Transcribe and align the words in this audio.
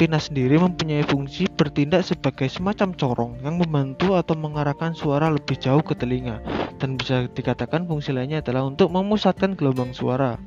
Pina 0.00 0.16
sendiri 0.16 0.56
mempunyai 0.56 1.04
fungsi 1.04 1.44
bertindak 1.44 2.08
sebagai 2.08 2.48
semacam 2.48 2.96
corong 2.96 3.32
yang 3.44 3.60
membantu 3.60 4.16
atau 4.16 4.32
mengarahkan 4.32 4.96
suara 4.96 5.28
lebih 5.28 5.60
jauh 5.60 5.84
ke 5.84 5.92
telinga 5.92 6.40
dan 6.80 6.96
bisa 6.96 7.28
dikatakan 7.28 7.84
fungsi 7.84 8.16
lainnya 8.16 8.40
adalah 8.40 8.64
untuk 8.64 8.88
memusatkan 8.88 9.52
gelombang 9.52 9.92
suara. 9.92 10.40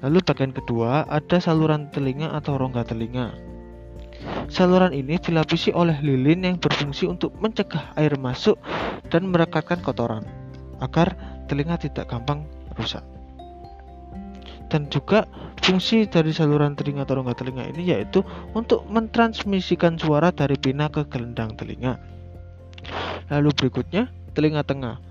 Lalu 0.00 0.18
bagian 0.24 0.52
kedua 0.56 1.04
ada 1.08 1.36
saluran 1.40 1.92
telinga 1.92 2.32
atau 2.32 2.56
rongga 2.56 2.88
telinga. 2.88 3.36
Saluran 4.48 4.92
ini 4.92 5.16
dilapisi 5.16 5.72
oleh 5.72 5.96
lilin 6.00 6.44
yang 6.44 6.56
berfungsi 6.60 7.08
untuk 7.08 7.32
mencegah 7.40 7.92
air 7.96 8.16
masuk 8.20 8.60
dan 9.08 9.28
merekatkan 9.28 9.80
kotoran 9.80 10.24
agar 10.80 11.16
telinga 11.48 11.76
tidak 11.80 12.08
gampang 12.08 12.44
rusak 12.76 13.04
dan 14.70 14.86
juga 14.86 15.26
fungsi 15.60 16.06
dari 16.06 16.30
saluran 16.30 16.78
telinga 16.78 17.02
atau 17.02 17.20
rongga 17.20 17.34
telinga 17.42 17.66
ini 17.74 17.90
yaitu 17.90 18.22
untuk 18.54 18.86
mentransmisikan 18.86 19.98
suara 19.98 20.30
dari 20.30 20.54
pina 20.56 20.86
ke 20.88 21.04
gelendang 21.10 21.58
telinga. 21.58 21.98
Lalu 23.28 23.50
berikutnya 23.52 24.08
telinga 24.32 24.62
tengah. 24.62 25.02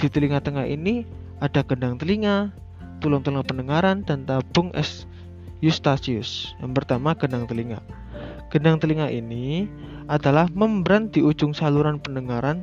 Di 0.00 0.08
telinga 0.08 0.42
tengah 0.42 0.66
ini 0.66 1.04
ada 1.38 1.62
gendang 1.62 2.00
telinga, 2.00 2.50
tulang-tulang 3.02 3.42
pendengaran 3.42 4.06
dan 4.06 4.22
tabung 4.22 4.70
es 4.78 5.10
Eustachius. 5.58 6.54
Yang 6.62 6.72
pertama 6.78 7.18
gendang 7.18 7.50
telinga. 7.50 7.82
Gendang 8.54 8.78
telinga 8.78 9.10
ini 9.10 9.66
adalah 10.06 10.46
membran 10.54 11.10
di 11.10 11.18
ujung 11.18 11.50
saluran 11.50 11.98
pendengaran 11.98 12.62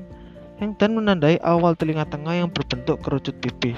yang 0.63 0.75
dan 0.79 0.95
menandai 0.95 1.39
awal 1.43 1.75
telinga 1.75 2.07
tengah 2.07 2.39
yang 2.39 2.49
berbentuk 2.51 2.99
kerucut 3.03 3.35
pipih. 3.43 3.75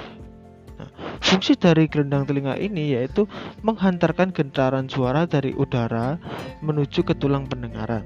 Fungsi 1.21 1.53
dari 1.53 1.85
gelendang 1.85 2.25
telinga 2.25 2.57
ini 2.57 2.97
yaitu 2.97 3.29
menghantarkan 3.61 4.33
getaran 4.33 4.89
suara 4.89 5.29
dari 5.29 5.53
udara 5.53 6.17
menuju 6.65 7.05
ke 7.05 7.13
tulang 7.17 7.45
pendengaran. 7.45 8.01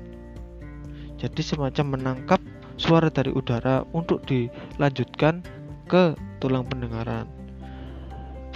Jadi 1.15 1.41
semacam 1.41 1.95
menangkap 1.95 2.43
suara 2.75 3.07
dari 3.07 3.31
udara 3.31 3.87
untuk 3.95 4.27
dilanjutkan 4.27 5.39
ke 5.87 6.13
tulang 6.43 6.67
pendengaran. 6.67 7.44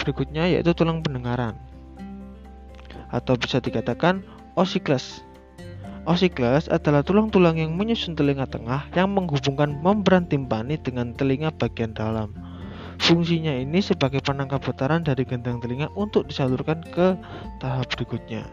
Berikutnya 0.10 0.50
yaitu 0.50 0.74
tulang 0.74 1.06
pendengaran. 1.06 1.54
Atau 3.14 3.38
bisa 3.38 3.62
dikatakan 3.62 4.26
osikles. 4.58 5.22
Osikles 6.10 6.66
adalah 6.66 7.06
tulang-tulang 7.06 7.62
yang 7.62 7.78
menyusun 7.78 8.18
telinga 8.18 8.50
tengah 8.50 8.90
yang 8.98 9.14
menghubungkan 9.14 9.78
membran 9.86 10.26
timpani 10.26 10.82
dengan 10.82 11.14
telinga 11.14 11.54
bagian 11.54 11.94
dalam. 11.94 12.34
Fungsinya 12.98 13.54
ini 13.54 13.86
sebagai 13.86 14.18
penangkap 14.26 14.66
getaran 14.66 15.06
dari 15.06 15.30
gendang 15.30 15.62
telinga 15.62 15.94
untuk 15.94 16.26
disalurkan 16.26 16.82
ke 16.90 17.14
tahap 17.62 17.86
berikutnya. 17.94 18.50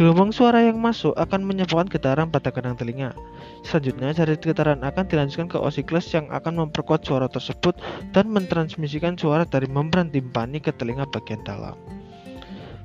Gelombang 0.00 0.32
suara 0.32 0.64
yang 0.64 0.80
masuk 0.80 1.12
akan 1.12 1.44
menyebabkan 1.44 1.84
getaran 1.92 2.32
pada 2.32 2.48
gendang 2.48 2.72
telinga. 2.72 3.12
Selanjutnya, 3.60 4.16
jari 4.16 4.32
getaran 4.40 4.80
akan 4.80 5.04
dilanjutkan 5.04 5.52
ke 5.52 5.60
osikles 5.60 6.08
yang 6.16 6.24
akan 6.32 6.56
memperkuat 6.56 7.04
suara 7.04 7.28
tersebut 7.28 7.76
dan 8.16 8.32
mentransmisikan 8.32 9.20
suara 9.20 9.44
dari 9.44 9.68
membran 9.68 10.08
timpani 10.08 10.56
ke 10.56 10.72
telinga 10.72 11.04
bagian 11.12 11.44
dalam. 11.44 11.76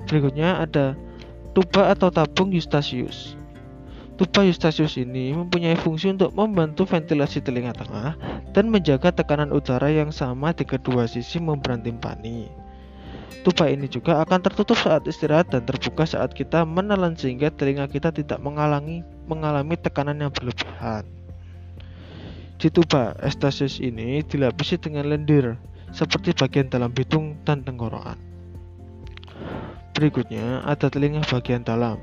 Berikutnya 0.04 0.60
ada 0.60 0.92
tuba 1.56 1.88
atau 1.88 2.12
tabung 2.12 2.52
Eustachius. 2.52 3.32
Tuba 4.20 4.44
Eustachius 4.44 5.00
ini 5.00 5.32
mempunyai 5.32 5.80
fungsi 5.80 6.12
untuk 6.12 6.36
membantu 6.36 6.84
ventilasi 6.84 7.40
telinga 7.40 7.72
tengah 7.80 8.12
dan 8.52 8.68
menjaga 8.68 9.08
tekanan 9.08 9.56
udara 9.56 9.88
yang 9.88 10.12
sama 10.12 10.52
di 10.52 10.68
kedua 10.68 11.08
sisi 11.08 11.40
membran 11.40 11.80
timpani. 11.80 12.65
Tuba 13.46 13.70
ini 13.70 13.86
juga 13.86 14.18
akan 14.26 14.42
tertutup 14.42 14.74
saat 14.74 15.06
istirahat 15.06 15.54
dan 15.54 15.62
terbuka 15.62 16.02
saat 16.02 16.34
kita 16.34 16.66
menelan 16.66 17.14
sehingga 17.14 17.46
telinga 17.54 17.86
kita 17.86 18.10
tidak 18.10 18.42
mengalami 18.42 19.06
mengalami 19.30 19.78
tekanan 19.78 20.18
yang 20.18 20.34
berlebihan. 20.34 21.06
Di 22.56 22.72
tuba 22.72 23.14
Eustachius 23.22 23.78
ini 23.78 24.24
dilapisi 24.26 24.80
dengan 24.80 25.06
lendir 25.12 25.54
seperti 25.94 26.34
bagian 26.34 26.66
dalam 26.66 26.90
hidung 26.96 27.38
dan 27.46 27.62
tenggorokan. 27.62 28.18
Berikutnya 29.94 30.66
ada 30.66 30.90
telinga 30.90 31.22
bagian 31.24 31.62
dalam. 31.62 32.02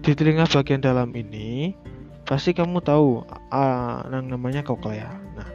Di 0.00 0.14
telinga 0.16 0.48
bagian 0.48 0.80
dalam 0.80 1.12
ini 1.12 1.76
pasti 2.24 2.56
kamu 2.56 2.80
tahu 2.80 3.26
uh, 3.28 4.00
yang 4.08 4.30
namanya 4.32 4.64
koklea. 4.64 5.10
Nah, 5.36 5.48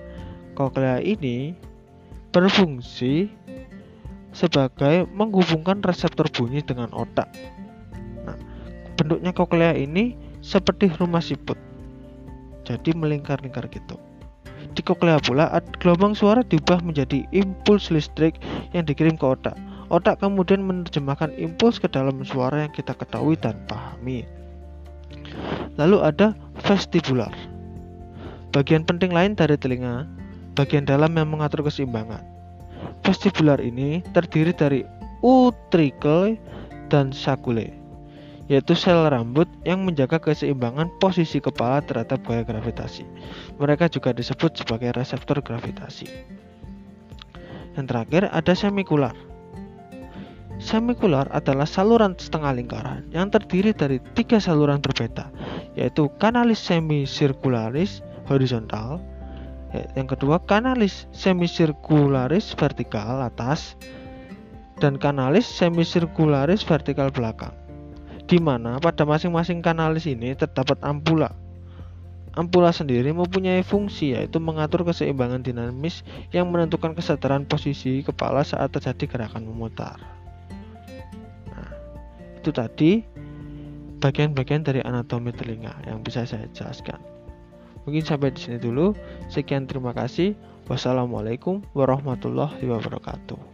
koklea 0.53 1.01
ini 1.01 1.57
berfungsi 2.33 3.29
sebagai 4.33 5.05
menghubungkan 5.13 5.79
reseptor 5.85 6.27
bunyi 6.33 6.65
dengan 6.65 6.89
otak. 6.91 7.29
Nah, 8.25 8.37
bentuknya 8.97 9.31
koklea 9.31 9.77
ini 9.77 10.17
seperti 10.41 10.89
rumah 10.97 11.21
siput. 11.21 11.55
Jadi 12.65 12.91
melingkar-lingkar 12.97 13.69
gitu. 13.69 13.95
Di 14.73 14.81
koklea 14.81 15.21
pula 15.21 15.53
gelombang 15.77 16.17
suara 16.17 16.41
diubah 16.41 16.81
menjadi 16.81 17.23
impuls 17.29 17.93
listrik 17.93 18.41
yang 18.73 18.89
dikirim 18.89 19.13
ke 19.13 19.23
otak. 19.23 19.53
Otak 19.93 20.17
kemudian 20.17 20.65
menerjemahkan 20.65 21.29
impuls 21.37 21.77
ke 21.77 21.85
dalam 21.85 22.25
suara 22.25 22.65
yang 22.65 22.73
kita 22.73 22.97
ketahui 22.97 23.37
dan 23.37 23.53
pahami. 23.69 24.25
Lalu 25.77 26.01
ada 26.01 26.33
vestibular. 26.65 27.29
Bagian 28.49 28.81
penting 28.85 29.13
lain 29.13 29.37
dari 29.37 29.53
telinga, 29.57 30.09
bagian 30.57 30.85
dalam 30.89 31.13
yang 31.13 31.29
mengatur 31.29 31.61
keseimbangan. 31.61 32.32
Vestibular 33.03 33.59
ini 33.59 33.99
terdiri 34.15 34.55
dari 34.55 34.81
utricle 35.23 36.39
dan 36.87 37.11
sacule, 37.11 37.71
yaitu 38.47 38.75
sel 38.75 39.07
rambut 39.07 39.47
yang 39.63 39.83
menjaga 39.83 40.19
keseimbangan 40.19 40.91
posisi 40.99 41.39
kepala 41.39 41.83
terhadap 41.83 42.23
gaya 42.23 42.43
gravitasi. 42.43 43.03
Mereka 43.59 43.91
juga 43.91 44.15
disebut 44.15 44.55
sebagai 44.59 44.95
reseptor 44.95 45.39
gravitasi. 45.43 46.07
Yang 47.73 47.85
terakhir 47.89 48.29
ada 48.29 48.53
semikular 48.53 49.15
Semikular 50.61 51.25
adalah 51.33 51.65
saluran 51.65 52.13
setengah 52.15 52.53
lingkaran 52.55 53.03
yang 53.09 53.27
terdiri 53.33 53.73
dari 53.75 53.97
tiga 54.13 54.37
saluran 54.37 54.79
berbeda, 54.79 55.27
yaitu 55.73 56.07
kanalis 56.21 56.61
semisirkularis 56.61 58.05
horizontal, 58.29 59.01
yang 59.97 60.05
kedua 60.05 60.37
kanalis 60.45 61.09
semisirkularis 61.11 62.53
vertikal 62.53 63.25
atas, 63.25 63.73
dan 64.77 65.01
kanalis 65.01 65.49
semisirkularis 65.49 66.61
vertikal 66.61 67.09
belakang. 67.09 67.53
Di 68.29 68.37
mana 68.39 68.79
pada 68.79 69.03
masing-masing 69.03 69.59
kanalis 69.59 70.05
ini 70.05 70.37
terdapat 70.37 70.79
ampula. 70.85 71.33
Ampula 72.33 72.73
sendiri 72.73 73.13
mempunyai 73.13 73.61
fungsi 73.61 74.17
yaitu 74.17 74.41
mengatur 74.41 74.81
keseimbangan 74.81 75.45
dinamis 75.45 76.01
yang 76.33 76.49
menentukan 76.49 76.97
kesadaran 76.97 77.45
posisi 77.45 78.01
kepala 78.01 78.41
saat 78.41 78.73
terjadi 78.73 79.05
gerakan 79.05 79.45
memutar 79.45 80.01
itu 82.43 82.51
tadi 82.51 82.91
bagian-bagian 84.03 84.67
dari 84.67 84.83
anatomi 84.83 85.31
telinga 85.31 85.71
yang 85.87 86.03
bisa 86.03 86.27
saya 86.27 86.43
jelaskan. 86.51 86.99
Mungkin 87.83 88.03
sampai 88.03 88.31
di 88.31 88.39
sini 88.39 88.57
dulu. 88.59 88.95
Sekian 89.27 89.67
terima 89.67 89.91
kasih. 89.91 90.35
Wassalamualaikum 90.67 91.59
warahmatullahi 91.75 92.63
wabarakatuh. 92.63 93.52